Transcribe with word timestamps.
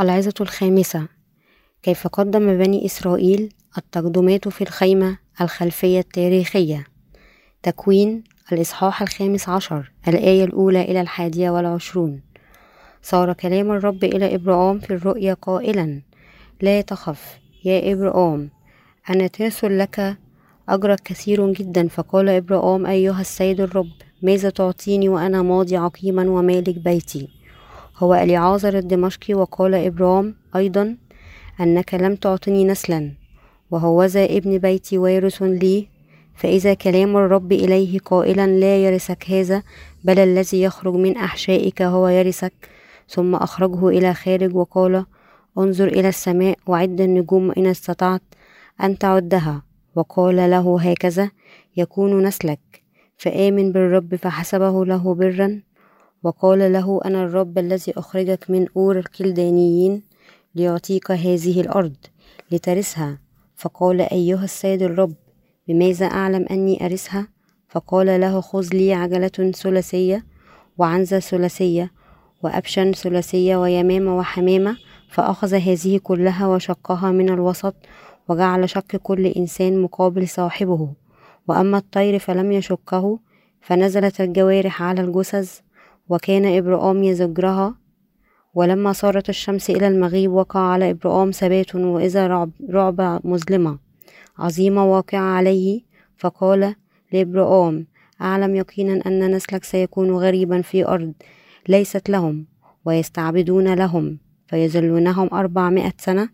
العظة 0.00 0.34
الخامسة. 0.40 1.08
كيف 1.82 2.06
قدم 2.06 2.58
بني 2.58 2.86
إسرائيل 2.86 3.52
التقدمات 3.78 4.48
في 4.48 4.60
الخيمة 4.62 5.18
الخلفية 5.40 5.98
التاريخية؟ 5.98 6.86
تكوين 7.62 8.24
الإصحاح 8.52 9.02
الخامس 9.02 9.48
عشر 9.48 9.92
الآية 10.08 10.44
الأولى 10.44 10.82
إلى 10.82 11.00
الحادية 11.00 11.50
والعشرون. 11.50 12.22
صار 13.02 13.32
كلام 13.32 13.70
الرب 13.70 14.04
إلى 14.04 14.34
إبرام 14.34 14.78
في 14.78 14.94
الرؤيا 14.94 15.34
قائلا 15.34 16.02
لا 16.60 16.80
تخف 16.80 17.38
يا 17.64 17.92
إبرام 17.92 18.50
أنا 19.10 19.26
ترسل 19.26 19.78
لك 19.78 20.16
أجرك 20.68 21.00
كثير 21.00 21.52
جدا 21.52 21.88
فقال 21.88 22.28
إبرام 22.28 22.86
أيها 22.86 23.20
السيد 23.20 23.60
الرب 23.60 23.90
ماذا 24.22 24.50
تعطيني 24.50 25.08
وأنا 25.08 25.42
ماضي 25.42 25.76
عقيما 25.76 26.30
ومالك 26.30 26.78
بيتي؟ 26.78 27.39
هو 28.00 28.14
أليعازر 28.14 28.78
الدمشقي 28.78 29.34
وقال 29.34 29.74
إبرام 29.74 30.34
أيضا 30.56 30.96
أنك 31.60 31.94
لم 31.94 32.14
تعطني 32.16 32.64
نسلا 32.64 33.12
وهوذا 33.70 34.24
ابن 34.24 34.58
بيتي 34.58 34.98
وارث 34.98 35.42
لي 35.42 35.88
فإذا 36.40 36.74
كلام 36.74 37.16
الرب 37.16 37.52
إليه 37.52 37.98
قائلا 37.98 38.46
لا 38.46 38.76
يرثك 38.76 39.30
هذا 39.30 39.62
بل 40.04 40.18
الذي 40.18 40.62
يخرج 40.62 40.94
من 40.94 41.16
أحشائك 41.16 41.82
هو 41.82 42.08
يرثك. 42.08 42.52
ثم 43.08 43.34
أخرجه 43.34 43.88
إلى 43.88 44.14
خارج 44.14 44.56
وقال 44.56 45.04
انظر 45.58 45.88
إلى 45.88 46.08
السماء 46.08 46.56
وعد 46.66 47.00
النجوم 47.00 47.50
إن 47.50 47.66
استطعت 47.66 48.22
أن 48.82 48.98
تعدها. 48.98 49.62
وقال 49.94 50.36
له 50.36 50.80
هكذا 50.80 51.30
يكون 51.76 52.22
نسلك. 52.22 52.60
فآمن 53.16 53.72
بالرب 53.72 54.14
فحسبه 54.14 54.84
له 54.84 55.14
برا. 55.14 55.60
وقال 56.22 56.72
له 56.72 57.00
أنا 57.04 57.24
الرب 57.24 57.58
الذي 57.58 57.92
أخرجك 57.96 58.50
من 58.50 58.66
أور 58.76 58.98
الكلدانيين 58.98 60.02
ليعطيك 60.54 61.10
هذه 61.10 61.60
الأرض 61.60 61.96
لترثها 62.50 63.18
فقال 63.56 64.00
أيها 64.00 64.44
السيد 64.44 64.82
الرب 64.82 65.14
بماذا 65.68 66.06
أعلم 66.06 66.46
أني 66.50 66.86
أرثها 66.86 67.28
فقال 67.68 68.20
له 68.20 68.40
خذ 68.40 68.68
لي 68.72 68.94
عجلة 68.94 69.52
ثلاثية 69.52 70.26
وعنزة 70.78 71.18
ثلاثية 71.18 71.92
وأبشن 72.42 72.92
ثلاثية 72.92 73.56
ويمامة 73.56 74.18
وحمامة 74.18 74.76
فأخذ 75.10 75.54
هذه 75.54 75.98
كلها 76.02 76.46
وشقها 76.46 77.10
من 77.10 77.28
الوسط 77.28 77.74
وجعل 78.28 78.68
شق 78.68 78.96
كل 78.96 79.26
إنسان 79.26 79.82
مقابل 79.82 80.28
صاحبه. 80.28 80.88
وأما 81.48 81.78
الطير 81.78 82.18
فلم 82.18 82.52
يشقه 82.52 83.18
فنزلت 83.60 84.20
الجوارح 84.20 84.82
على 84.82 85.00
الجثث 85.00 85.60
وكان 86.10 86.56
إبرام 86.56 87.02
يزجرها 87.04 87.74
ولما 88.54 88.92
صارت 88.92 89.28
الشمس 89.28 89.70
إلى 89.70 89.88
المغيب 89.88 90.32
وقع 90.32 90.60
على 90.60 90.90
إبرام 90.90 91.30
ثبات 91.30 91.74
وإذا 91.74 92.26
رعب, 92.26 92.50
رعب 92.70 93.20
مظلمة 93.24 93.78
عظيمة 94.38 94.92
واقعة 94.92 95.20
عليه 95.20 95.80
فقال 96.16 96.74
لإبرام 97.12 97.86
أعلم 98.20 98.56
يقينا 98.56 99.02
أن 99.06 99.34
نسلك 99.34 99.64
سيكون 99.64 100.10
غريبا 100.10 100.60
في 100.62 100.86
أرض 100.86 101.12
ليست 101.68 102.10
لهم 102.10 102.46
ويستعبدون 102.84 103.74
لهم 103.74 104.18
فيذلونهم 104.46 105.28
أربعمائة 105.32 105.92
سنة 105.98 106.28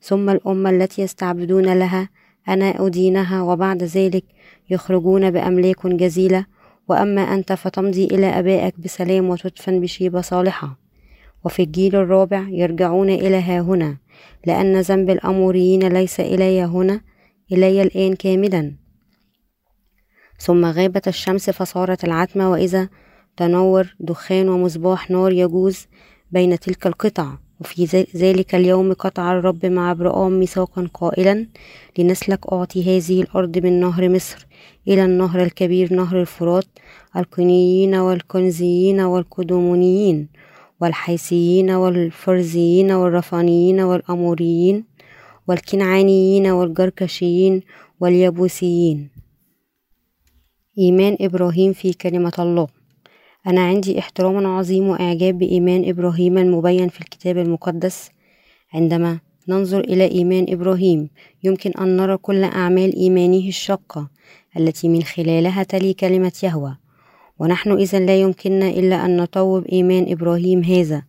ثم 0.00 0.30
الأمة 0.30 0.70
التي 0.70 1.02
يستعبدون 1.02 1.78
لها 1.78 2.08
أنا 2.48 2.86
أدينها 2.86 3.42
وبعد 3.42 3.82
ذلك 3.82 4.24
يخرجون 4.70 5.30
بأملاك 5.30 5.86
جزيلة 5.86 6.46
وأما 6.88 7.20
أنت 7.20 7.52
فتمضي 7.52 8.04
إلى 8.04 8.26
أبائك 8.26 8.80
بسلام 8.80 9.28
وتدفن 9.28 9.80
بشيبة 9.80 10.20
صالحة. 10.20 10.78
وفي 11.44 11.62
الجيل 11.62 11.96
الرابع 11.96 12.46
يرجعون 12.48 13.10
إلى 13.10 13.36
ها 13.36 13.60
هنا 13.60 13.96
لأن 14.46 14.80
ذنب 14.80 15.10
الأموريين 15.10 15.88
ليس 15.88 16.20
إلي 16.20 16.62
هنا 16.62 17.00
إلي 17.52 17.82
الآن 17.82 18.14
كاملا. 18.14 18.76
ثم 20.38 20.64
غابت 20.64 21.08
الشمس 21.08 21.50
فصارت 21.50 22.04
العتمة 22.04 22.50
وإذا 22.50 22.88
تنور 23.36 23.94
دخان 24.00 24.48
ومصباح 24.48 25.10
نار 25.10 25.32
يجوز 25.32 25.86
بين 26.30 26.58
تلك 26.58 26.86
القطع. 26.86 27.38
وفي 27.62 28.04
ذلك 28.16 28.54
اليوم 28.54 28.92
قطع 28.92 29.32
الرب 29.32 29.66
مع 29.66 29.90
ابرام 29.90 30.32
ميثاقا 30.38 30.88
قائلا 30.94 31.46
لنسلك 31.98 32.52
أعطي 32.52 32.80
هذه 32.82 33.22
الأرض 33.22 33.58
من 33.58 33.80
نهر 33.80 34.08
مصر 34.08 34.46
إلى 34.88 35.04
النهر 35.04 35.42
الكبير 35.42 35.94
نهر 35.94 36.20
الفرات 36.20 36.64
القنيين 37.16 37.94
والكنزيين 37.94 39.00
والقدومونيين 39.00 40.28
والحيسيين 40.80 41.70
والفرزيين 41.70 42.92
والرفانيين 42.92 43.80
والأموريين 43.80 44.84
والكنعانيين 45.48 46.46
والجركشيين 46.46 47.62
واليبوسيين 48.00 49.10
إيمان 50.78 51.16
إبراهيم 51.20 51.72
في 51.72 51.92
كلمة 51.92 52.32
الله. 52.38 52.81
أنا 53.46 53.60
عندي 53.60 53.98
احترام 53.98 54.46
عظيم 54.46 54.88
وإعجاب 54.88 55.38
بإيمان 55.38 55.88
إبراهيم 55.88 56.38
المبين 56.38 56.88
في 56.88 57.00
الكتاب 57.00 57.38
المقدس. 57.38 58.10
عندما 58.74 59.18
ننظر 59.48 59.80
إلى 59.80 60.10
إيمان 60.10 60.46
إبراهيم 60.48 61.10
يمكن 61.44 61.70
أن 61.70 61.96
نرى 61.96 62.16
كل 62.16 62.44
أعمال 62.44 62.96
إيمانه 62.96 63.48
الشاقة 63.48 64.10
التي 64.56 64.88
من 64.88 65.02
خلالها 65.02 65.62
تلي 65.62 65.94
كلمة 65.94 66.32
يهوه 66.42 66.78
ونحن 67.38 67.72
إذا 67.72 67.98
لا 68.00 68.20
يمكننا 68.20 68.68
إلا 68.68 69.04
أن 69.04 69.16
نطوب 69.16 69.66
إيمان 69.66 70.12
إبراهيم 70.12 70.62
هذا. 70.64 71.02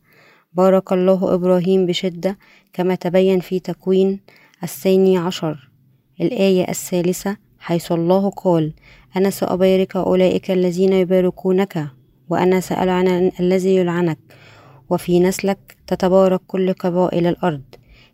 بارك 0.54 0.94
الله 0.94 1.34
إبراهيم 1.34 1.86
بشدة 1.86 2.38
كما 2.74 2.96
تبين 2.96 3.40
في 3.40 3.60
تكوين 3.60 4.20
الثاني 4.64 5.18
عشر 5.18 5.70
الآية 6.22 6.70
الثالثة 6.70 7.38
حيث 7.60 7.92
الله 7.92 8.30
قال 8.30 8.74
أنا 9.16 9.30
سأبارك 9.30 9.96
أولئك 9.96 10.52
الذين 10.52 10.94
يباركونك. 10.94 11.88
وأنا 12.30 12.60
سألعن 12.60 13.32
الذي 13.40 13.76
يلعنك 13.76 14.20
وفي 14.90 15.20
نسلك 15.20 15.78
تتبارك 15.88 16.42
كل 16.48 16.74
قبائل 16.74 17.28
الأرض. 17.28 17.62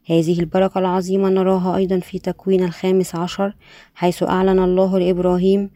هذه 0.06 0.40
البركة 0.40 0.80
العظيمة 0.80 1.30
نراها 1.30 1.76
أيضا 1.76 2.00
في 2.00 2.20
تكوين 2.20 2.64
الخامس 2.64 3.16
عشر 3.16 3.56
حيث 3.96 4.24
أعلن 4.24 4.60
الله 4.60 5.00
لإبراهيم 5.00 5.70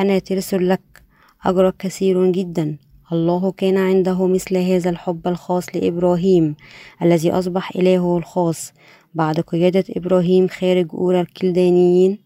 أنا 0.00 0.18
ترسل 0.18 0.68
لك 0.68 1.02
أجرك 1.44 1.74
كثير 1.78 2.30
جدا. 2.32 2.76
الله 3.12 3.52
كان 3.52 3.76
عنده 3.76 4.26
مثل 4.26 4.56
هذا 4.56 4.90
الحب 4.90 5.28
الخاص 5.28 5.76
لإبراهيم 5.76 6.56
الذي 7.02 7.32
أصبح 7.32 7.76
إلهه 7.76 8.18
الخاص. 8.18 8.72
بعد 9.14 9.40
قيادة 9.40 9.84
إبراهيم 9.96 10.48
خارج 10.48 10.86
أورى 10.94 11.20
الكلدانيين 11.20 12.18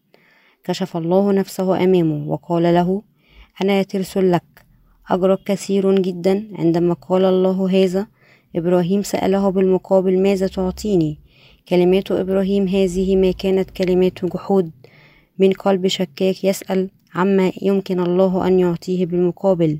كشف 0.64 0.96
الله 0.96 1.32
نفسه 1.32 1.84
أمامه 1.84 2.28
وقال 2.28 2.62
له 2.62 3.02
أنا 3.62 3.82
ترسل 3.82 4.32
لك 4.32 4.63
أجرك 5.10 5.38
كثير 5.46 5.98
جدا 5.98 6.44
عندما 6.54 6.94
قال 6.94 7.24
الله 7.24 7.70
هذا. 7.70 8.06
إبراهيم 8.56 9.02
سأله 9.02 9.48
بالمقابل 9.48 10.22
ماذا 10.22 10.46
تعطيني؟ 10.46 11.18
كلمات 11.68 12.12
إبراهيم 12.12 12.68
هذه 12.68 13.16
ما 13.16 13.30
كانت 13.30 13.70
كلمات 13.70 14.24
جحود. 14.24 14.70
من 15.38 15.52
قلب 15.52 15.86
شكاك 15.86 16.44
يسأل 16.44 16.90
عما 17.14 17.52
يمكن 17.62 18.00
الله 18.00 18.46
أن 18.46 18.60
يعطيه 18.60 19.06
بالمقابل. 19.06 19.78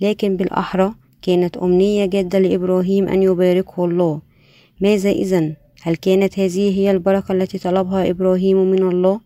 لكن 0.00 0.36
بالأحرى 0.36 0.94
كانت 1.22 1.56
أمنية 1.56 2.06
جادة 2.06 2.38
لإبراهيم 2.38 3.08
أن 3.08 3.22
يباركه 3.22 3.84
الله. 3.84 4.20
ماذا 4.80 5.10
إذا 5.10 5.52
هل 5.82 5.96
كانت 5.96 6.38
هذه 6.38 6.78
هي 6.78 6.90
البركة 6.90 7.32
التي 7.32 7.58
طلبها 7.58 8.10
إبراهيم 8.10 8.70
من 8.70 8.82
الله؟ 8.82 9.20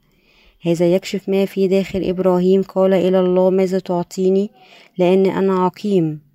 هذا 0.63 0.95
يكشف 0.95 1.29
ما 1.29 1.45
في 1.45 1.69
داخل 1.69 2.05
إبراهيم. 2.05 2.63
قال 2.63 2.95
إلى 2.95 3.21
الله 3.21 3.51
ماذا 3.51 3.79
تعطيني؟ 3.79 4.51
لأن 4.99 5.27
أنا 5.27 5.53
عقيم. 5.65 6.29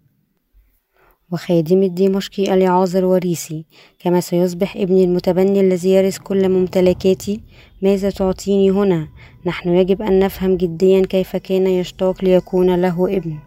وخادم 1.31 1.83
الدمشقي 1.83 2.53
اليعازر 2.53 3.05
وريثي 3.05 3.65
كما 3.99 4.19
سيصبح 4.19 4.77
ابني 4.77 5.03
المتبني 5.03 5.59
الذي 5.59 5.89
يرث 5.89 6.17
كل 6.17 6.49
ممتلكاتي 6.49 7.41
ماذا 7.81 8.09
تعطيني 8.09 8.71
هنا؟ 8.71 9.07
نحن 9.45 9.69
يجب 9.69 10.01
أن 10.01 10.19
نفهم 10.19 10.57
جديا 10.57 11.01
كيف 11.01 11.35
كان 11.35 11.67
يشتاق 11.67 12.23
ليكون 12.23 12.81
له 12.81 13.17
ابن. 13.17 13.39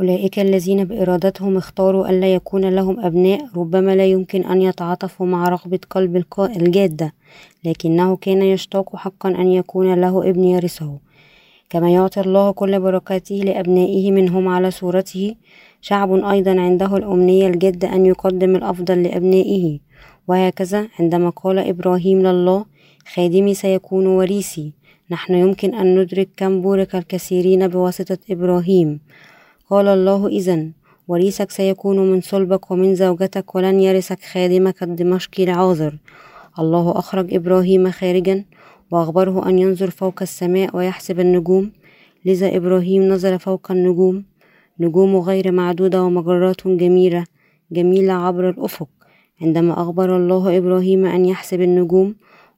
أولئك 0.00 0.38
الذين 0.38 0.84
بإرادتهم 0.84 1.56
اختاروا 1.56 2.10
ألا 2.10 2.34
يكون 2.34 2.64
لهم 2.64 3.00
أبناء 3.00 3.48
ربما 3.56 3.96
لا 3.96 4.06
يمكن 4.06 4.44
أن 4.44 4.62
يتعاطفوا 4.62 5.26
مع 5.26 5.48
رغبة 5.48 5.78
قلب 5.90 6.24
الجادة 6.40 7.14
لكنه 7.64 8.16
كان 8.16 8.42
يشتاق 8.42 8.96
حقا 8.96 9.28
أن 9.28 9.48
يكون 9.52 9.94
له 9.94 10.30
ابن 10.30 10.44
يرثه. 10.44 10.98
كما 11.70 11.90
يعطي 11.90 12.20
الله 12.20 12.50
كل 12.50 12.80
بركاته 12.80 13.34
لأبنائه 13.34 14.10
منهم 14.12 14.48
على 14.48 14.70
صورته 14.70 15.34
شعب 15.80 16.12
أيضا 16.12 16.60
عنده 16.60 16.96
الأمنية 16.96 17.46
الجادة 17.46 17.94
أن 17.94 18.06
يقدم 18.06 18.56
الأفضل 18.56 19.02
لأبنائه. 19.02 19.78
وهكذا 20.28 20.88
عندما 20.98 21.30
قال 21.30 21.58
إبراهيم 21.58 22.18
لله 22.26 22.64
خادمي 23.14 23.54
سيكون 23.54 24.06
وريثي. 24.06 24.72
نحن 25.10 25.34
يمكن 25.34 25.74
أن 25.74 25.98
ندرك 25.98 26.28
كم 26.36 26.60
بورك 26.60 26.94
الكثيرين 26.94 27.68
بواسطة 27.68 28.18
إبراهيم. 28.30 29.00
قال 29.70 29.88
الله 29.88 30.26
إذا 30.26 30.68
وريثك 31.08 31.50
سيكون 31.50 31.98
من 32.10 32.20
صلبك 32.20 32.70
ومن 32.70 32.94
زوجتك 32.94 33.54
ولن 33.54 33.80
يرثك 33.80 34.22
خادمك 34.22 34.82
الدمشقي 34.82 35.44
لعازر 35.44 35.94
الله 36.58 36.98
أخرج 36.98 37.34
إبراهيم 37.34 37.90
خارجا 37.90 38.44
وأخبره 38.90 39.48
أن 39.48 39.58
ينظر 39.58 39.90
فوق 39.90 40.22
السماء 40.22 40.76
ويحسب 40.76 41.20
النجوم. 41.20 41.70
لذا 42.24 42.56
إبراهيم 42.56 43.02
نظر 43.08 43.38
فوق 43.38 43.70
النجوم. 43.70 44.24
نجوم 44.80 45.16
غير 45.16 45.52
معدودة 45.52 46.02
ومجرات 46.02 46.68
جميلة 46.68 47.24
جميلة 47.72 48.12
عبر 48.12 48.50
الأفق. 48.50 48.88
عندما 49.42 49.82
أخبر 49.82 50.16
الله 50.16 50.58
إبراهيم 50.58 51.06
أن 51.06 51.24
يحسب 51.24 51.60
النجوم 51.60 52.14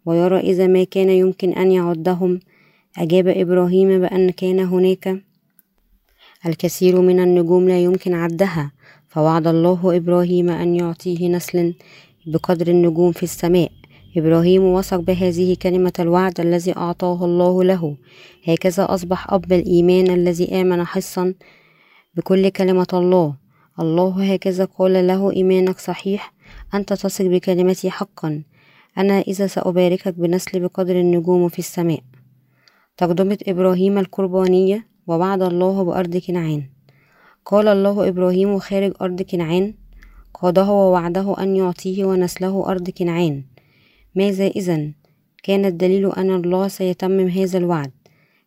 ويرى 0.06 0.40
إذا 0.40 0.66
ما 0.66 0.84
كان 0.84 1.10
يمكن 1.10 1.52
أن 1.52 1.72
يعدهم 1.72 2.40
أجاب 2.98 3.28
إبراهيم 3.28 4.00
بأن 4.00 4.30
كان 4.30 4.58
هناك 4.60 5.29
الكثير 6.46 7.00
من 7.00 7.20
النجوم 7.20 7.68
لا 7.68 7.80
يمكن 7.80 8.14
عدها 8.14 8.72
فوعد 9.08 9.46
الله 9.46 9.96
إبراهيم 9.96 10.50
أن 10.50 10.76
يعطيه 10.76 11.28
نسل 11.28 11.74
بقدر 12.26 12.68
النجوم 12.68 13.12
في 13.12 13.22
السماء. 13.22 13.72
إبراهيم 14.16 14.62
وثق 14.62 14.96
بهذه 14.96 15.56
كلمة 15.62 15.92
الوعد 15.98 16.40
الذي 16.40 16.76
أعطاه 16.76 17.24
الله 17.24 17.64
له. 17.64 17.96
هكذا 18.48 18.94
أصبح 18.94 19.32
أب 19.32 19.52
الإيمان 19.52 20.10
الذي 20.10 20.60
آمن 20.60 20.84
حصا 20.84 21.34
بكل 22.14 22.48
كلمة 22.48 22.86
الله. 22.92 23.34
الله 23.80 24.32
هكذا 24.32 24.64
قال 24.64 25.06
له 25.06 25.32
إيمانك 25.32 25.78
صحيح 25.78 26.32
أنت 26.74 26.92
تثق 26.92 27.24
بكلمتي 27.24 27.90
حقا. 27.90 28.42
أنا 28.98 29.20
إذا 29.20 29.46
سأباركك 29.46 30.14
بنسل 30.14 30.60
بقدر 30.60 31.00
النجوم 31.00 31.48
في 31.48 31.58
السماء. 31.58 32.00
تقدمة 32.96 33.38
إبراهيم 33.48 33.98
القربانية 33.98 34.89
ووعد 35.10 35.42
الله 35.42 35.84
بأرض 35.84 36.16
كنعان. 36.16 36.62
قال 37.44 37.68
الله 37.68 38.08
إبراهيم 38.08 38.58
خارج 38.58 38.92
أرض 39.02 39.22
كنعان. 39.22 39.74
قاده 40.34 40.70
ووعده 40.70 41.42
أن 41.42 41.56
يعطيه 41.56 42.04
ونسله 42.04 42.54
أرض 42.70 42.90
كنعان. 42.90 43.44
ماذا 44.14 44.46
إذا 44.46 44.92
كان 45.42 45.64
الدليل 45.64 46.12
أن 46.12 46.30
الله 46.30 46.68
سيتمم 46.68 47.28
هذا 47.28 47.58
الوعد. 47.58 47.92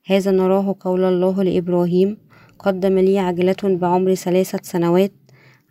هذا 0.06 0.32
نراه 0.32 0.76
قول 0.80 1.04
الله 1.04 1.44
لإبراهيم 1.44 2.18
قدم 2.60 3.00
لي 3.00 3.20
عجلة 3.20 3.62
بعمر 3.64 4.14
ثلاثة 4.16 4.60
سنوات. 4.64 5.14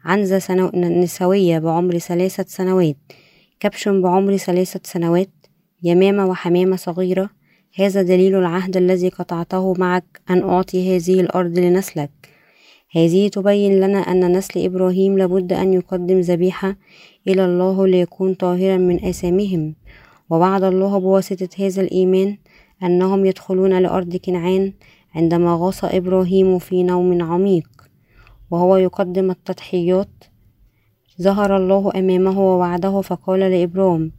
عنزة 0.04 0.38
سنو... 0.38 0.70
نسوية 0.74 1.58
بعمر 1.58 1.98
ثلاثة 1.98 2.44
سنوات. 2.48 2.96
كبش 3.60 3.88
بعمر 3.88 4.36
ثلاثة 4.36 4.80
سنوات. 4.84 5.32
يمامة 5.82 6.26
وحمامة 6.26 6.76
صغيرة. 6.76 7.30
هذا 7.74 8.02
دليل 8.02 8.34
العهد 8.36 8.76
الذي 8.76 9.08
قطعته 9.08 9.74
معك 9.78 10.20
أن 10.30 10.42
أعطي 10.42 10.96
هذه 10.96 11.20
الأرض 11.20 11.58
لنسلك. 11.58 12.10
هذه 12.96 13.28
تبين 13.28 13.80
لنا 13.80 13.98
أن 13.98 14.36
نسل 14.36 14.64
إبراهيم 14.64 15.19
لابد 15.19 15.52
أن 15.52 15.74
يقدم 15.74 16.20
ذبيحة 16.20 16.76
إلى 17.28 17.44
الله 17.44 17.86
ليكون 17.86 18.34
طاهرا 18.34 18.76
من 18.76 19.04
آثامهم 19.04 19.74
ووعد 20.30 20.64
الله 20.64 20.98
بواسطة 20.98 21.48
هذا 21.58 21.82
الإيمان 21.82 22.36
أنهم 22.82 23.26
يدخلون 23.26 23.78
لأرض 23.78 24.16
كنعان 24.16 24.72
عندما 25.14 25.56
غاص 25.60 25.84
إبراهيم 25.84 26.58
في 26.58 26.82
نوم 26.82 27.22
عميق. 27.22 27.69
وهو 28.50 28.76
يقدم 28.76 29.30
التضحيات. 29.30 30.24
ظهر 31.22 31.56
الله 31.56 31.92
أمامه 31.96 32.40
ووعده 32.40 33.00
فقال 33.00 33.40
لإبرام 33.40 34.12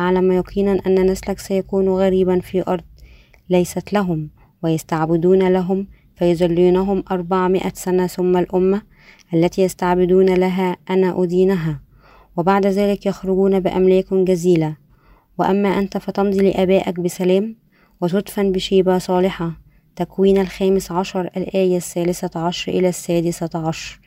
أعلم 0.00 0.32
يقينا 0.32 0.80
أن 0.86 1.10
نسلك 1.10 1.38
سيكون 1.38 1.88
غريبا 1.88 2.40
في 2.40 2.62
أرض. 2.68 2.84
ليست 3.50 3.92
لهم 3.92 4.30
ويستعبدون 4.62 5.48
لهم 5.48 5.86
فيذلونهم 6.16 7.04
أربعمائة 7.10 7.72
سنة 7.74 8.06
ثم 8.06 8.36
الأمة 8.36 8.82
التي 9.34 9.62
يستعبدون 9.62 10.34
لها 10.34 10.76
أنا 10.90 11.22
أدينها 11.22 11.80
وبعد 12.38 12.66
ذلك 12.66 13.06
يخرجون 13.06 13.60
بأملاك 13.60 14.14
جزيلة. 14.14 14.76
وأما 15.38 15.68
أنت 15.68 15.98
فتمضي 15.98 16.50
لآبائك 16.50 17.00
بسلام 17.00 17.56
وتدفن 18.00 18.52
بشيبة 18.52 18.98
صالحة. 18.98 19.52
تكوين 19.96 20.38
الخامس 20.38 20.92
عشر 20.92 21.30
الآية 21.36 21.76
الثالثة 21.76 22.40
عشر 22.40 22.72
إلى 22.72 22.88
السادسة 22.88 23.50
عشر. 23.54 24.00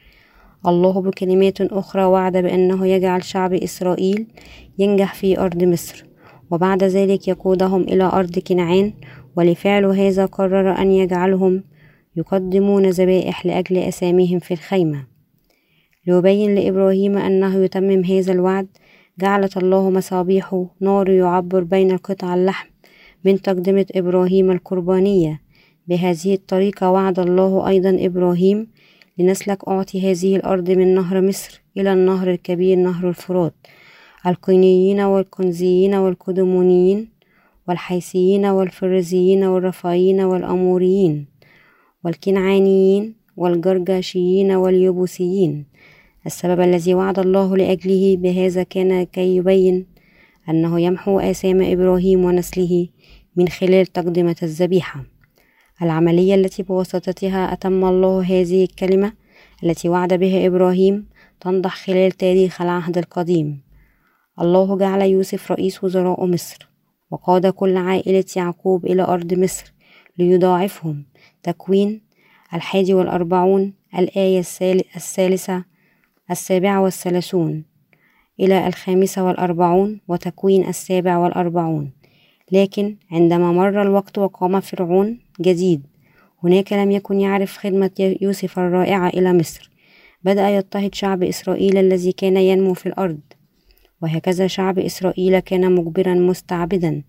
الله 0.67 1.01
بكلمات 1.01 1.61
أخرى 1.61 2.03
وعد 2.03 2.37
بأنه 2.37 2.87
يجعل 2.87 3.23
شعب 3.23 3.53
إسرائيل 3.53 4.27
ينجح 4.79 5.13
في 5.13 5.39
أرض 5.39 5.63
مصر. 5.63 6.05
وبعد 6.51 6.83
ذلك 6.83 7.27
يقودهم 7.27 7.81
إلى 7.81 8.03
أرض 8.03 8.39
كنعان 8.39 8.93
ولفعل 9.35 9.85
هذا 9.85 10.25
قرر 10.25 10.77
أن 10.81 10.91
يجعلهم 10.91 11.63
يقدمون 12.15 12.89
ذبائح 12.89 13.45
لأجل 13.45 13.77
أساميهم 13.77 14.39
في 14.39 14.53
الخيمة. 14.53 15.07
ليبين 16.07 16.55
لإبراهيم 16.55 17.17
أنه 17.17 17.63
يتمم 17.63 18.03
هذا 18.03 18.31
الوعد 18.33 18.67
جعلت 19.19 19.57
الله 19.57 19.89
مصابيح 19.89 20.65
نار 20.81 21.09
يعبر 21.09 21.63
بين 21.63 21.97
قطع 21.97 22.35
اللحم 22.35 22.67
من 23.25 23.41
تقدمة 23.41 23.85
إبراهيم 23.95 24.51
القربانية. 24.51 25.41
بهذه 25.87 26.33
الطريقة 26.33 26.91
وعد 26.91 27.19
الله 27.19 27.67
أيضا 27.67 27.97
إبراهيم 27.99 28.67
لنسلك 29.17 29.67
أعطي 29.67 30.11
هذه 30.11 30.35
الأرض 30.35 30.69
من 30.71 30.95
نهر 30.95 31.21
مصر 31.21 31.61
إلى 31.77 31.93
النهر 31.93 32.31
الكبير 32.31 32.77
نهر 32.77 33.09
الفرات. 33.09 33.53
القينيين 34.25 35.01
والكنزيين 35.01 35.95
والكدمونيين 35.95 37.10
والحيثيين 37.71 38.45
والفرزيين 38.45 39.43
والرفايين 39.43 40.21
والأموريين 40.21 41.27
والكنعانيين 42.03 43.15
والجرجاشيين 43.37 44.51
واليبوسيين. 44.51 45.65
السبب 46.25 46.59
الذي 46.61 46.93
وعد 46.93 47.19
الله 47.19 47.57
لأجله 47.57 48.17
بهذا 48.17 48.63
كان 48.63 49.03
كي 49.03 49.35
يبين 49.35 49.85
أنه 50.49 50.81
يمحو 50.81 51.19
آثام 51.19 51.61
إبراهيم 51.61 52.25
ونسله 52.25 52.87
من 53.35 53.47
خلال 53.47 53.85
تقدمة 53.85 54.35
الذبيحة. 54.43 55.03
العملية 55.81 56.35
التي 56.35 56.63
بواسطتها 56.63 57.53
أتم 57.53 57.85
الله 57.85 58.21
هذه 58.21 58.63
الكلمة 58.63 59.13
التي 59.63 59.89
وعد 59.89 60.13
بها 60.13 60.47
إبراهيم 60.47 61.05
تنضح 61.39 61.75
خلال 61.75 62.11
تاريخ 62.11 62.61
العهد 62.61 62.97
القديم. 62.97 63.61
الله 64.41 64.77
جعل 64.77 65.01
يوسف 65.01 65.51
رئيس 65.51 65.83
وزراء 65.83 66.25
مصر. 66.25 66.70
وقاد 67.11 67.47
كل 67.47 67.77
عائلة 67.77 68.25
يعقوب 68.35 68.85
إلى 68.85 69.03
أرض 69.03 69.33
مصر 69.33 69.73
ليضاعفهم. 70.17 71.05
تكوين 71.43 72.01
الحادي 72.53 72.93
والأربعون 72.93 73.73
الآية 73.97 74.39
الثالثة 74.95 75.65
السابعة 76.31 76.81
والثلاثون 76.81 77.63
إلى 78.39 78.67
الخامسة 78.67 79.23
والأربعون 79.23 80.01
وتكوين 80.07 80.67
السابع 80.67 81.17
والأربعون. 81.17 81.91
لكن 82.51 82.95
عندما 83.11 83.51
مر 83.51 83.81
الوقت 83.81 84.17
وقام 84.17 84.59
فرعون 84.59 85.19
جديد 85.41 85.83
هناك 86.43 86.73
لم 86.73 86.91
يكن 86.91 87.19
يعرف 87.19 87.57
خدمة 87.57 88.15
يوسف 88.21 88.59
الرائعة 88.59 89.09
إلى 89.09 89.33
مصر. 89.33 89.71
بدأ 90.23 90.49
يضطهد 90.49 90.95
شعب 90.95 91.23
إسرائيل 91.23 91.77
الذي 91.77 92.11
كان 92.11 92.37
ينمو 92.37 92.73
في 92.73 92.85
الأرض. 92.85 93.19
وهكذا 94.01 94.47
شعب 94.47 94.79
إسرائيل 94.79 95.39
كان 95.39 95.75
مجبرا 95.75 96.13
مستعبدا 96.13 97.03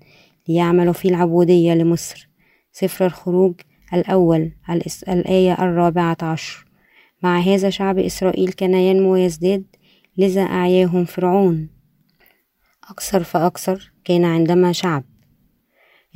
ليعمل 0.49 0.95
في 0.95 1.09
العبودية 1.09 1.75
لمصر. 1.75 2.29
سفر 2.73 3.07
الخروج 3.07 3.55
الأول 3.95 4.53
الآية 5.09 5.53
الرابعة 5.53 6.17
عشر. 6.23 6.67
مع 7.23 7.41
هذا 7.41 7.71
شعب 7.71 7.99
إسرائيل 7.99 8.53
كان 8.53 8.75
ينمو 8.75 9.13
ويزداد 9.13 9.65
لذا 10.17 10.43
أعياهم 10.43 11.05
فرعون. 11.05 11.69
أكثر 12.91 13.23
فأكثر 13.23 13.93
كان 14.05 14.25
عندما 14.25 14.73
شعب 14.73 15.05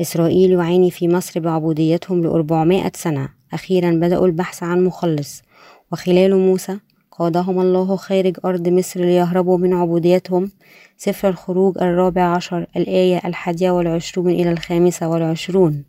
إسرائيل 0.01 0.51
يعاني 0.51 0.91
في 0.91 1.09
مصر 1.09 1.41
بعبوديتهم 1.41 2.23
لأربعمائة 2.23 2.93
سنة. 2.95 3.29
أخيرا 3.53 3.91
بدأوا 3.91 4.27
البحث 4.27 4.63
عن 4.63 4.85
مخلص. 4.85 5.43
وخلال 5.93 6.37
موسى 6.37 6.79
قادهم 7.19 7.61
الله 7.61 7.97
خارج 7.97 8.37
أرض 8.45 8.69
مصر 8.69 9.01
ليهربوا 9.01 9.59
من 9.59 9.73
عبوديتهم. 9.75 10.51
سفر 10.97 11.29
الخروج 11.29 11.79
الرابع 11.79 12.23
عشر 12.23 12.67
الآية 12.77 13.21
الحادية 13.25 13.71
والعشرون 13.71 14.31
إلى 14.31 14.53
الخامسة 14.53 15.09
والعشرون. 15.09 15.85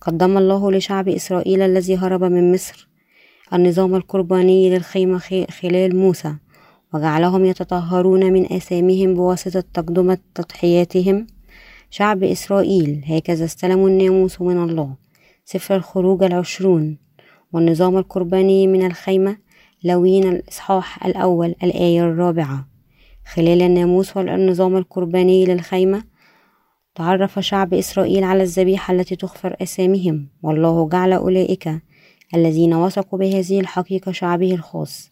قدم 0.00 0.38
الله 0.38 0.72
لشعب 0.72 1.08
إسرائيل 1.08 1.62
الذي 1.62 1.96
هرب 1.96 2.24
من 2.24 2.52
مصر 2.52 2.88
النظام 3.52 3.94
القرباني 3.94 4.70
للخيمة 4.70 5.46
خلال 5.60 5.96
موسى 5.96 6.34
وجعلهم 6.94 7.44
يتطهرون 7.44 8.32
من 8.32 8.52
آثامهم 8.52 9.14
بواسطة 9.14 9.64
تقدمة 9.74 10.18
تضحياتهم. 10.34 11.26
شعب 11.90 12.22
إسرائيل 12.22 13.04
هكذا 13.06 13.44
استلموا 13.44 13.88
الناموس 13.88 14.40
من 14.40 14.64
الله. 14.64 14.94
سفر 15.44 15.76
الخروج 15.76 16.22
العشرون 16.22 16.98
والنظام 17.52 17.96
القرباني 17.96 18.66
من 18.66 18.86
الخيمة 18.86 19.43
لوين 19.84 20.28
الإصحاح 20.28 21.06
الأول 21.06 21.54
الآية 21.62 22.00
الرابعة. 22.00 22.68
خلال 23.34 23.62
الناموس 23.62 24.16
والنظام 24.16 24.76
القرباني 24.76 25.44
للخيمة 25.44 26.04
تعرف 26.94 27.38
شعب 27.38 27.74
إسرائيل 27.74 28.24
على 28.24 28.42
الذبيحة 28.42 28.94
التي 28.94 29.16
تغفر 29.16 29.56
أسامهم. 29.62 30.28
والله 30.42 30.88
جعل 30.88 31.12
أولئك 31.12 31.68
الذين 32.34 32.74
وثقوا 32.74 33.18
بهذه 33.18 33.60
الحقيقة 33.60 34.12
شعبه 34.12 34.54
الخاص. 34.54 35.10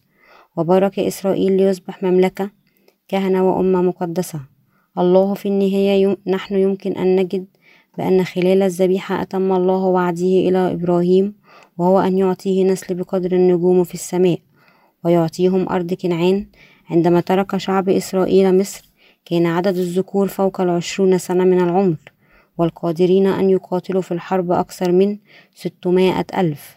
وبارك 0.57 0.99
إسرائيل 0.99 1.57
ليصبح 1.57 2.03
مملكة 2.03 2.51
كهنة 3.07 3.49
وأمة 3.49 3.81
مقدسة. 3.81 4.39
الله 4.97 5.33
في 5.33 5.47
النهاية 5.47 6.17
نحن 6.27 6.55
يمكن 6.55 6.91
أن 6.91 7.15
نجد 7.15 7.45
بأن 7.97 8.23
خلال 8.23 8.61
الذبيحة 8.61 9.21
أتم 9.21 9.51
الله 9.51 9.83
وعده 9.85 10.25
إلى 10.25 10.71
إبراهيم 10.71 11.35
وهو 11.77 11.99
أن 11.99 12.17
يعطيه 12.17 12.63
نسل 12.63 12.95
بقدر 12.95 13.31
النجوم 13.31 13.83
في 13.83 13.93
السماء. 13.93 14.39
ويعطيهم 15.05 15.69
أرض 15.69 15.93
كنعان. 15.93 16.47
عندما 16.89 17.19
ترك 17.21 17.57
شعب 17.57 17.89
إسرائيل 17.89 18.57
مصر 18.57 18.89
كان 19.25 19.45
عدد 19.45 19.77
الذكور 19.77 20.27
فوق 20.27 20.61
العشرون 20.61 21.17
سنة 21.17 21.43
من 21.43 21.59
العمر 21.63 21.97
والقادرين 22.57 23.27
أن 23.27 23.49
يقاتلوا 23.49 24.01
في 24.01 24.13
الحرب 24.13 24.51
أكثر 24.51 24.91
من 24.91 25.17
ستمائة 25.55 26.25
ألف. 26.37 26.75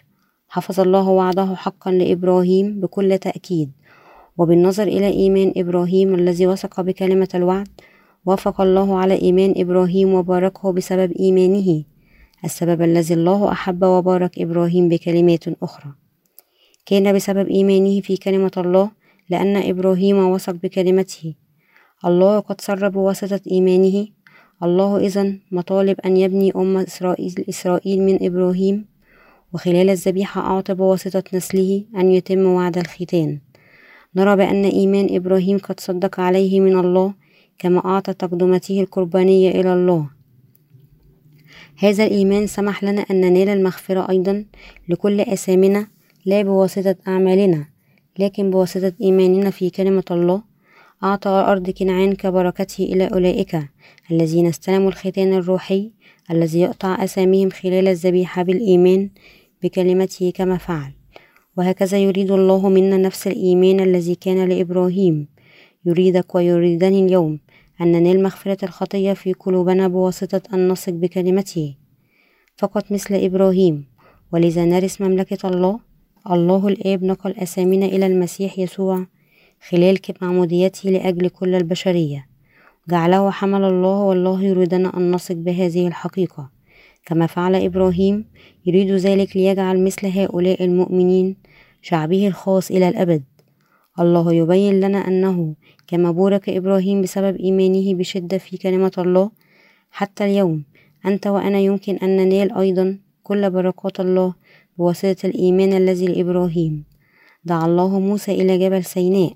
حفظ 0.49 0.80
الله 0.80 1.09
وعده 1.09 1.54
حقا 1.54 1.90
لإبراهيم 1.90 2.80
بكل 2.80 3.18
تأكيد. 3.18 3.71
وبالنظر 4.38 4.83
إلى 4.83 5.06
إيمان 5.06 5.52
إبراهيم 5.56 6.14
الذي 6.14 6.47
وثق 6.47 6.80
بكلمة 6.80 7.28
الوعد 7.35 7.68
وافق 8.26 8.61
الله 8.61 8.99
على 8.99 9.23
إيمان 9.23 9.54
إبراهيم 9.56 10.14
وباركه 10.14 10.73
بسبب 10.73 11.12
إيمانه 11.12 11.85
السبب 12.45 12.83
الذي 12.83 13.14
الله 13.14 13.52
أحب 13.52 13.85
وبارك 13.85 14.38
إبراهيم 14.38 14.88
بكلمات 14.88 15.45
أخرى. 15.62 16.06
كان 16.87 17.12
بسبب 17.12 17.49
إيمانه 17.49 18.00
في 18.00 18.16
كلمة 18.16 18.50
الله 18.57 18.90
لأن 19.31 19.57
إبراهيم 19.57 20.19
وثق 20.19 20.52
بكلمته. 20.52 21.35
الله 22.05 22.38
قد 22.38 22.61
سر 22.61 22.88
بواسطة 22.88 23.40
إيمانه. 23.50 24.07
الله 24.62 24.97
إذا 24.97 25.38
مطالب 25.50 26.00
أن 26.00 26.16
يبني 26.16 26.52
أمة 26.57 26.83
إسرائيل, 26.83 27.45
إسرائيل 27.49 28.02
من 28.02 28.16
إبراهيم. 28.23 28.85
وخلال 29.52 29.90
الذبيحة 29.90 30.40
أعطى 30.40 30.75
بواسطة 30.75 31.25
نسله 31.35 31.85
أن 31.97 32.11
يتم 32.11 32.47
وعد 32.47 32.78
الختان. 32.78 33.40
نرى 34.16 34.37
بأن 34.37 34.64
إيمان 34.64 35.07
إبراهيم 35.11 35.59
قد 35.59 35.81
صدق 35.81 36.21
عليه 36.21 36.61
من 36.61 36.78
الله 36.78 37.14
كما 37.59 37.85
أعطى 37.85 38.12
تقدمته 38.12 38.81
القربانية 38.81 39.50
إلى 39.50 39.73
الله. 39.75 40.11
هذا 41.78 42.05
الإيمان 42.05 42.47
سمح 42.47 42.85
لنا 42.85 43.02
أن 43.11 43.21
ننال 43.21 43.49
المغفرة 43.49 44.11
أيضا 44.11 44.45
لكل 44.88 45.21
أثامنا 45.21 45.96
لا 46.26 46.42
بواسطة 46.42 46.97
أعمالنا 47.09 47.66
لكن 48.18 48.50
بواسطة 48.50 48.92
إيماننا 49.02 49.50
في 49.50 49.71
كلمة 49.71 50.04
الله. 50.11 50.42
أعطى 51.04 51.30
أرض 51.30 51.71
كنعان 51.71 52.14
كبركته 52.14 52.85
إلى 52.85 53.06
أولئك 53.06 53.59
الذين 54.11 54.47
استلموا 54.47 54.88
الختان 54.88 55.33
الروحي 55.33 55.92
الذي 56.30 56.61
يقطع 56.61 57.04
أساميهم 57.04 57.50
خلال 57.50 57.88
الذبيحة 57.88 58.42
بالإيمان 58.42 59.11
بكلمته 59.62 60.33
كما 60.35 60.56
فعل. 60.56 60.92
وهكذا 61.56 61.99
يريد 61.99 62.30
الله 62.30 62.68
منا 62.68 62.97
نفس 62.97 63.26
الإيمان 63.26 63.80
الذي 63.80 64.14
كان 64.14 64.49
لإبراهيم. 64.49 65.28
يريدك 65.85 66.35
ويريدني 66.35 67.06
اليوم 67.06 67.38
أن 67.80 67.92
ننال 67.92 68.23
مغفرة 68.23 68.64
الخطية 68.64 69.12
في 69.12 69.33
قلوبنا 69.33 69.88
بواسطة 69.88 70.42
أن 70.54 70.68
نثق 70.68 70.92
بكلمته. 70.92 71.75
فقط 72.56 72.92
مثل 72.92 73.14
إبراهيم 73.14 73.85
ولذا 74.33 74.64
نرث 74.64 75.00
مملكة 75.02 75.49
الله 75.49 75.86
الله 76.30 76.68
الآب 76.68 77.04
نقل 77.04 77.35
أسامينا 77.37 77.87
إلى 77.87 78.06
المسيح 78.06 78.59
يسوع 78.59 79.06
خلال 79.68 79.99
معموديته 80.23 80.90
لأجل 80.90 81.28
كل 81.28 81.54
البشرية. 81.54 82.26
جعله 82.88 83.30
حمل 83.30 83.64
الله 83.64 84.02
والله 84.02 84.42
يريدنا 84.42 84.97
أن 84.97 85.11
نثق 85.11 85.35
بهذه 85.35 85.87
الحقيقة. 85.88 86.50
كما 87.06 87.26
فعل 87.26 87.54
إبراهيم 87.54 88.25
يريد 88.66 88.90
ذلك 88.90 89.37
ليجعل 89.37 89.85
مثل 89.85 90.06
هؤلاء 90.06 90.64
المؤمنين 90.64 91.37
شعبه 91.83 92.26
الخاص 92.26 92.71
إلى 92.71 92.88
الأبد. 92.88 93.25
الله 94.00 94.33
يبين 94.33 94.80
لنا 94.80 94.99
أنه 95.09 95.54
كما 95.87 96.11
بورك 96.11 96.49
إبراهيم 96.49 97.02
بسبب 97.02 97.37
إيمانه 97.37 97.95
بشدة 97.95 98.38
في 98.38 98.56
كلمة 98.56 98.92
الله 98.99 99.30
حتى 99.90 100.25
اليوم 100.25 100.64
أنت 101.06 101.26
وأنا 101.26 101.59
يمكن 101.59 101.97
أن 101.97 102.16
ننال 102.16 102.52
أيضا 102.52 102.99
كل 103.23 103.50
بركات 103.50 104.00
الله 104.00 104.35
بواسطة 104.78 105.26
الإيمان 105.26 105.73
الذي 105.73 106.06
لإبراهيم. 106.06 106.85
دعا 107.45 107.66
الله 107.66 108.00
موسى 108.00 108.33
إلى 108.33 108.59
جبل 108.59 108.85
سيناء. 108.85 109.33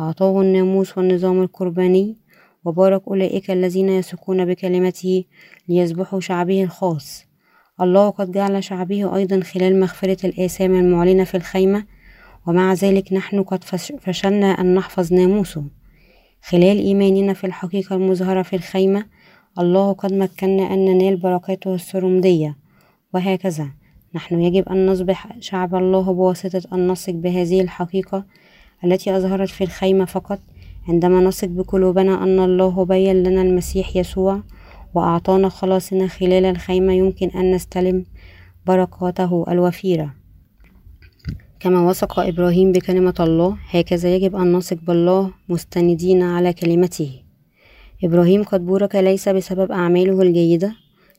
أعطاه 0.00 0.40
الناموس 0.40 0.98
والنظام 0.98 1.42
القرباني 1.42 2.16
وبارك 2.64 3.02
أولئك 3.08 3.50
الذين 3.50 3.88
يثقون 3.88 4.44
بكلمته 4.44 5.24
ليذبحوا 5.68 6.20
شعبه 6.20 6.64
الخاص. 6.64 7.24
الله 7.80 8.10
قد 8.10 8.32
جعل 8.32 8.64
شعبه 8.64 9.16
أيضا 9.16 9.40
خلال 9.40 9.80
مغفرة 9.80 10.26
الآثام 10.26 10.74
المعلنة 10.74 11.24
في 11.24 11.36
الخيمة 11.36 11.84
ومع 12.46 12.72
ذلك 12.72 13.12
نحن 13.12 13.42
قد 13.42 13.64
فشلنا 14.00 14.46
أن 14.46 14.74
نحفظ 14.74 15.12
ناموسه. 15.12 15.64
خلال 16.42 16.78
إيماننا 16.78 17.32
في 17.32 17.46
الحقيقة 17.46 17.96
المظهرة 17.96 18.42
في 18.42 18.56
الخيمة 18.56 19.06
الله 19.58 19.92
قد 19.92 20.12
مكننا 20.12 20.74
أن 20.74 20.84
ننال 20.84 21.16
بركاته 21.16 21.74
السرمدية. 21.74 22.56
وهكذا. 23.14 23.70
نحن 24.16 24.40
يجب 24.40 24.68
أن 24.68 24.86
نصبح 24.86 25.40
شعب 25.40 25.74
الله 25.74 26.12
بواسطة 26.12 26.62
أن 26.72 26.88
نثق 26.88 27.12
بهذه 27.12 27.60
الحقيقة 27.60 28.24
التي 28.84 29.16
أظهرت 29.16 29.48
في 29.48 29.64
الخيمة 29.64 30.04
فقط. 30.04 30.38
عندما 30.88 31.20
نثق 31.20 31.48
بقلوبنا 31.48 32.22
أن 32.22 32.38
الله 32.38 32.84
بين 32.84 33.22
لنا 33.22 33.42
المسيح 33.42 33.96
يسوع 33.96 34.42
وأعطانا 34.94 35.48
خلاصنا 35.48 36.06
خلال 36.06 36.44
الخيمة 36.44 36.92
يمكن 36.92 37.28
أن 37.28 37.54
نستلم 37.54 38.04
بركاته 38.66 39.44
الوفيرة. 39.48 40.14
كما 41.60 41.88
وثق 41.88 42.20
إبراهيم 42.20 42.72
بكلمة 42.72 43.14
الله 43.20 43.56
هكذا 43.70 44.14
يجب 44.14 44.36
أن 44.36 44.52
نثق 44.52 44.78
بالله 44.86 45.30
مستندين 45.48 46.22
على 46.22 46.52
كلمته. 46.52 47.10
إبراهيم 48.04 48.42
قد 48.42 48.66
بورك 48.66 48.94
ليس 48.94 49.28
بسبب 49.28 49.72
أعماله 49.72 50.22
الجيدة 50.22 50.72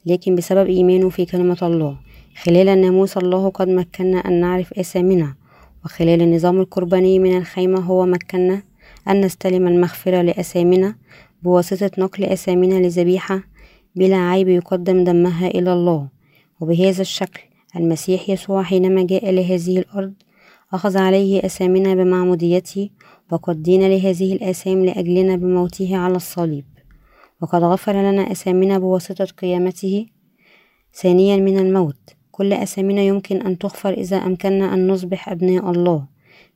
لكن 0.05 0.35
بسبب 0.35 0.67
إيمانه 0.67 1.09
في 1.09 1.25
كلمة 1.25 1.57
الله. 1.61 2.06
خلال 2.43 2.69
الناموس 2.69 3.17
الله 3.17 3.49
قد 3.49 3.67
مكننا 3.67 4.17
أن 4.17 4.41
نعرف 4.41 4.73
أسامنا 4.73 5.35
وخلال 5.85 6.21
النظام 6.21 6.59
القرباني 6.59 7.19
من 7.19 7.37
الخيمة 7.37 7.79
هو 7.79 8.05
مكننا 8.05 8.63
أن 9.07 9.21
نستلم 9.21 9.67
المغفرة 9.67 10.21
لأسامنا 10.21 10.95
بواسطة 11.43 11.91
نقل 11.97 12.23
أسامنا 12.23 12.75
لذبيحة 12.75 13.43
بلا 13.95 14.17
عيب 14.17 14.47
يقدم 14.47 15.03
دمها 15.03 15.47
إلى 15.47 15.73
الله. 15.73 16.07
وبهذا 16.59 17.01
الشكل 17.01 17.41
المسيح 17.75 18.29
يسوع 18.29 18.63
حينما 18.63 19.03
جاء 19.03 19.31
لهذه 19.31 19.79
الأرض 19.79 20.13
أخذ 20.73 20.97
عليه 20.97 21.45
أسامنا 21.45 21.95
بمعموديته 21.95 22.89
وقد 23.31 23.63
دين 23.63 23.87
لهذه 23.87 24.33
الآثام 24.33 24.85
لأجلنا 24.85 25.35
بموته 25.35 25.97
على 25.97 26.15
الصليب. 26.15 26.65
وقد 27.41 27.63
غفر 27.63 27.93
لنا 27.93 28.31
أسامنا 28.31 28.79
بواسطة 28.79 29.25
قيامته 29.25 30.05
ثانيا 30.93 31.37
من 31.37 31.57
الموت. 31.59 32.16
كل 32.37 32.53
أسامنا 32.53 33.01
يمكن 33.01 33.41
أن 33.41 33.57
تغفر 33.57 33.93
إذا 33.93 34.17
أمكننا 34.17 34.73
أن 34.73 34.87
نصبح 34.87 35.29
أبناء 35.29 35.71
الله. 35.71 36.05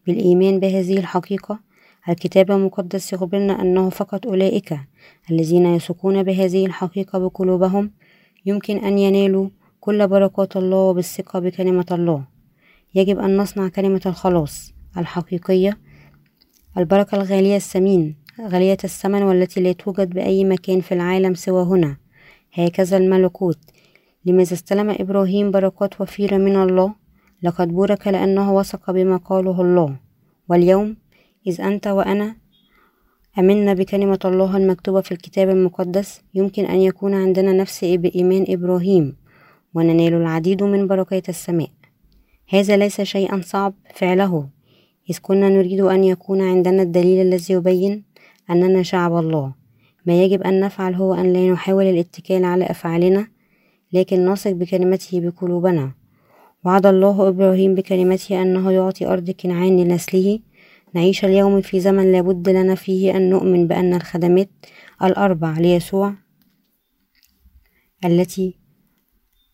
بالإيمان 0.07 0.59
بهذه 0.59 0.97
الحقيقة 0.97 1.59
الكتاب 2.09 2.51
المقدس 2.51 3.13
يخبرنا 3.13 3.61
أنه 3.61 3.89
فقط 3.89 4.27
أولئك 4.27 4.77
الذين 5.31 5.65
يثقون 5.65 6.23
بهذه 6.23 6.65
الحقيقة 6.65 7.19
بقلوبهم 7.19 7.91
يمكن 8.45 8.77
أن 8.77 8.97
ينالوا 8.97 9.49
كل 9.79 10.07
بركات 10.07 10.57
الله 10.57 10.93
بالثقة 10.93 11.39
بكلمة 11.39 11.85
الله. 11.91 12.23
يجب 12.95 13.19
أن 13.19 13.37
نصنع 13.37 13.67
كلمة 13.67 14.01
الخلاص 14.05 14.73
الحقيقية 14.97 15.77
البركة 16.77 17.15
الغالية 17.15 17.55
الثمين 17.55 18.15
غالية 18.41 18.77
الثمن 18.83 19.23
والتي 19.23 19.61
لا 19.61 19.71
توجد 19.71 20.09
بأي 20.09 20.43
مكان 20.43 20.81
في 20.81 20.93
العالم 20.93 21.33
سوى 21.33 21.63
هنا. 21.63 21.97
هكذا 22.53 22.97
الملكوت. 22.97 23.57
لماذا 24.25 24.53
استلم 24.53 24.89
إبراهيم 24.89 25.51
بركات 25.51 26.01
وفيرة 26.01 26.37
من 26.37 26.55
الله؟ 26.55 26.93
لقد 27.43 27.67
بورك 27.67 28.07
لأنه 28.07 28.55
وثق 28.55 28.91
بما 28.91 29.17
قاله 29.17 29.61
الله. 29.61 29.95
واليوم 30.49 30.97
إذ 31.47 31.61
أنت 31.61 31.87
وأنا 31.87 32.35
أمنا 33.39 33.73
بكلمة 33.73 34.19
الله 34.25 34.57
المكتوبة 34.57 35.01
في 35.01 35.11
الكتاب 35.11 35.49
المقدس 35.49 36.21
يمكن 36.33 36.65
أن 36.65 36.81
يكون 36.81 37.13
عندنا 37.13 37.53
نفس 37.53 37.85
بإيمان 37.85 38.45
إبراهيم 38.49 39.15
وننال 39.73 40.13
العديد 40.13 40.63
من 40.63 40.87
بركات 40.87 41.29
السماء. 41.29 41.69
هذا 42.49 42.77
ليس 42.77 43.01
شيئا 43.01 43.41
صعب 43.41 43.73
فعله. 43.93 44.49
إذ 45.09 45.17
كنا 45.21 45.49
نريد 45.49 45.81
أن 45.81 46.03
يكون 46.03 46.41
عندنا 46.41 46.81
الدليل 46.81 47.27
الذي 47.27 47.53
يبين 47.53 48.03
أننا 48.49 48.83
شعب 48.83 49.17
الله. 49.17 49.53
ما 50.05 50.23
يجب 50.23 50.41
أن 50.41 50.59
نفعل 50.59 50.95
هو 50.95 51.13
أن 51.13 51.33
لا 51.33 51.51
نحاول 51.51 51.85
الاتكال 51.85 52.45
على 52.45 52.65
أفعالنا 52.65 53.27
لكن 53.93 54.25
نثق 54.25 54.51
بكلمته 54.51 55.19
بقلوبنا. 55.19 55.91
وعد 56.65 56.85
الله 56.85 57.27
إبراهيم 57.27 57.75
بكلمته 57.75 58.41
أنه 58.41 58.71
يعطي 58.71 59.05
أرض 59.07 59.29
كنعان 59.29 59.77
لنسله. 59.77 60.39
نعيش 60.93 61.25
اليوم 61.25 61.61
في 61.61 61.79
زمن 61.79 62.11
لابد 62.11 62.49
لنا 62.49 62.75
فيه 62.75 63.17
أن 63.17 63.29
نؤمن 63.29 63.67
بأن 63.67 63.93
الخدمات 63.93 64.49
الأربع 65.03 65.59
ليسوع 65.59 66.13
التي 68.05 68.59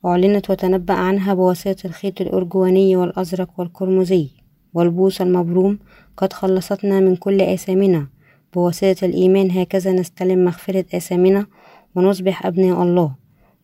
أعلنت 0.05 0.49
وتنبأ 0.49 0.93
عنها 0.93 1.33
بواسطة 1.33 1.87
الخيط 1.87 2.21
الأرجواني 2.21 2.95
والأزرق 2.95 3.59
والقرمزي 3.59 4.29
والبوص 4.73 5.21
المبروم 5.21 5.79
قد 6.17 6.33
خلصتنا 6.33 6.99
من 6.99 7.15
كل 7.15 7.41
آثامنا. 7.41 8.07
بواسطة 8.53 9.05
الإيمان 9.05 9.51
هكذا 9.51 9.91
نستلم 9.91 10.45
مغفرة 10.45 10.85
آثامنا 10.93 11.45
ونصبح 11.95 12.45
أبناء 12.45 12.83
الله. 12.83 13.15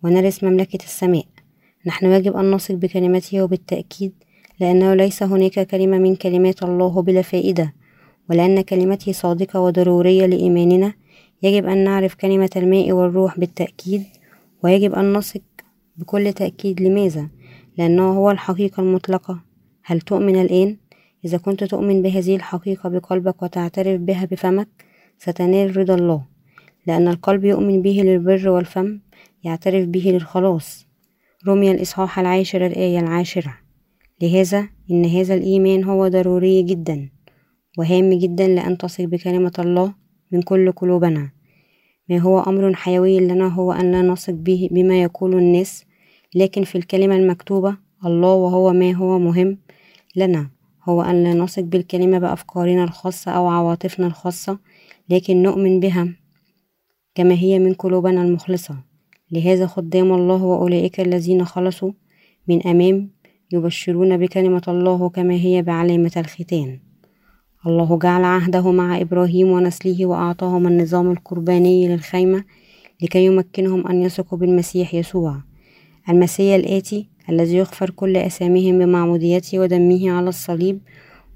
ونرث 0.03 0.43
مملكة 0.43 0.83
السماء. 0.83 1.25
نحن 1.86 2.05
يجب 2.05 2.38
أن 2.38 2.51
نثق 2.51 2.75
بكلمته 2.75 3.43
وبالتأكيد 3.43 4.13
لأنه 4.60 4.93
ليس 4.93 5.24
هناك 5.24 5.67
كلمة 5.67 5.98
من 5.98 6.15
كلمات 6.15 6.63
الله 6.63 7.01
بلا 7.01 7.22
فائدة 7.22 7.74
ولأن 8.29 8.62
كلمته 8.62 9.12
صادقة 9.12 9.60
وضرورية 9.60 10.25
لإيماننا. 10.25 10.93
يجب 11.43 11.65
أن 11.65 11.83
نعرف 11.83 12.15
كلمة 12.15 12.50
الماء 12.55 12.91
والروح 12.91 13.39
بالتأكيد 13.39 14.03
ويجب 14.63 14.93
أن 14.93 15.13
نثق 15.13 15.41
بكل 15.98 16.33
تأكيد. 16.33 16.81
لماذا؟ 16.81 17.29
لأنه 17.77 18.17
هو 18.17 18.31
الحقيقة 18.31 18.83
المطلقة. 18.83 19.39
هل 19.83 20.01
تؤمن 20.01 20.41
الآن؟ 20.41 20.77
إذا 21.25 21.38
كنت 21.38 21.63
تؤمن 21.63 22.01
بهذه 22.01 22.36
الحقيقة 22.36 22.89
بقلبك 22.89 23.43
وتعترف 23.43 24.01
بها 24.01 24.25
بفمك 24.25 24.67
ستنال 25.19 25.77
رضا 25.77 25.95
الله 25.95 26.24
لأن 26.88 27.07
القلب 27.07 27.43
يؤمن 27.45 27.81
به 27.81 28.01
للبر 28.03 28.50
والفم. 28.50 29.00
يعترف 29.43 29.85
به 29.88 30.12
للخلاص. 30.12 30.88
رمي 31.47 31.71
الإصحاح 31.71 32.19
العاشر 32.19 32.65
الآية 32.65 33.00
العاشرة. 33.00 33.53
لهذا 34.21 34.69
إن 34.91 35.05
هذا 35.05 35.33
الإيمان 35.33 35.83
هو 35.83 36.07
ضروري 36.07 36.63
جدا 36.63 37.09
وهام 37.77 38.13
جدا 38.13 38.47
لأن 38.47 38.77
تثق 38.77 39.03
بكلمة 39.03 39.51
الله 39.59 39.93
من 40.31 40.41
كل 40.41 40.71
قلوبنا. 40.71 41.31
ما 42.09 42.17
هو 42.17 42.39
أمر 42.39 42.75
حيوي 42.75 43.19
لنا 43.19 43.47
هو 43.47 43.71
أن 43.71 43.91
لا 43.91 44.01
نثق 44.01 44.33
به 44.33 44.69
بما 44.71 45.01
يقول 45.01 45.35
الناس 45.35 45.85
لكن 46.35 46.63
في 46.63 46.77
الكلمة 46.77 47.15
المكتوبة 47.15 47.77
الله 48.05 48.33
وهو 48.33 48.73
ما 48.73 48.91
هو 48.91 49.19
مهم 49.19 49.57
لنا. 50.15 50.50
هو 50.89 51.01
أن 51.01 51.23
لا 51.23 51.33
نثق 51.33 51.63
بالكلمة 51.63 52.19
بأفكارنا 52.19 52.83
الخاصة 52.83 53.31
أو 53.31 53.47
عواطفنا 53.47 54.07
الخاصة 54.07 54.59
لكن 55.09 55.43
نؤمن 55.43 55.79
بها 55.79 56.07
كما 57.15 57.33
هي 57.33 57.59
من 57.59 57.73
قلوبنا 57.73 58.23
المخلصة. 58.23 58.92
لهذا 59.34 59.68
خدام 59.68 60.13
الله 60.13 60.44
وأولئك 60.44 61.00
الذين 61.00 61.46
خلصوا 61.46 61.92
من 62.48 62.68
أمام 62.68 63.10
يبشرون 63.52 64.18
بكلمة 64.18 64.62
الله 64.68 65.10
كما 65.10 65.34
هي 65.34 65.62
بعلامة 65.62 66.12
الختان. 66.18 66.80
الله 67.68 68.00
جعل 68.00 68.24
عهده 68.24 68.72
مع 68.72 69.02
إبراهيم 69.02 69.48
ونسله 69.48 70.06
وأعطاهم 70.06 70.68
النظام 70.68 71.12
القرباني 71.12 71.88
للخيمة 71.88 72.44
لكي 73.02 73.25
يمكنهم 73.25 73.88
أن 73.88 74.02
يثقوا 74.02 74.38
بالمسيح 74.38 74.94
يسوع. 74.94 75.42
المسيح 76.10 76.56
الآتي 76.56 77.10
الذي 77.30 77.56
يغفر 77.58 77.90
كل 77.90 78.18
أسامهم 78.18 78.80
بمعموديته 78.80 79.60
ودمه 79.60 80.12
على 80.12 80.30
الصليب 80.30 80.80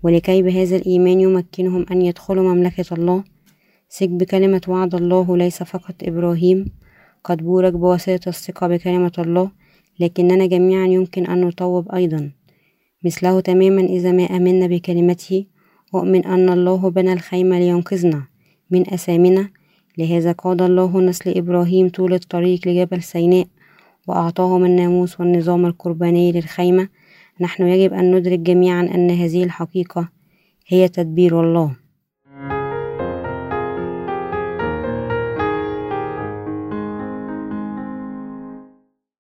ولكي 0.03 0.41
بهذا 0.41 0.75
الإيمان 0.75 1.19
يمكنهم 1.19 1.85
أن 1.91 2.01
يدخلوا 2.01 2.53
مملكة 2.53 2.93
الله. 2.93 3.23
ثق 3.89 4.09
بكلمة 4.09 4.61
وعد 4.67 4.95
الله 4.95 5.37
ليس 5.37 5.63
فقط 5.63 5.95
إبراهيم 6.03 6.65
قد 7.27 7.43
بورك 7.43 7.73
بواسطة 7.73 8.29
الثقة 8.29 8.67
بكلمة 8.67 9.11
الله 9.19 9.51
لكننا 9.99 10.45
جميعا 10.45 10.85
يمكن 10.85 11.25
أن 11.25 11.41
نطوب 11.41 11.91
أيضا. 11.91 12.31
مثله 13.05 13.39
تماما 13.39 13.81
إذا 13.81 14.11
ما 14.11 14.23
آمنا 14.23 14.67
بكلمته 14.67 15.45
أؤمن 15.95 16.25
أن 16.25 16.49
الله 16.49 16.89
بنى 16.89 17.13
الخيمة 17.13 17.59
لينقذنا 17.59 18.23
من 18.71 18.93
أثامنا 18.93 19.49
لهذا 19.97 20.31
قاد 20.31 20.61
الله 20.61 21.01
نسل 21.01 21.37
إبراهيم 21.37 21.89
طول 21.89 22.13
الطريق 22.13 22.67
لجبل 22.67 23.03
سيناء 23.03 23.47
وأعطاهم 24.07 24.65
الناموس 24.65 25.19
والنظام 25.19 25.65
القرباني 25.65 26.31
للخيمة. 26.31 26.89
نحن 27.41 27.67
يجب 27.67 27.93
أن 27.93 28.15
ندرك 28.15 28.39
جميعا 28.39 28.81
أن 28.81 29.09
هذه 29.09 29.43
الحقيقة 29.43 30.09
هي 30.67 30.87
تدبير 30.87 31.41
الله. 31.41 31.75